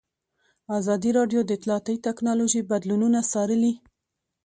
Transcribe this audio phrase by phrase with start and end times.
[0.77, 3.73] ازادي راډیو د اطلاعاتی تکنالوژي بدلونونه څارلي.